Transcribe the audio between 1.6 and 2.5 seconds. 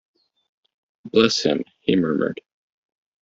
he murmured.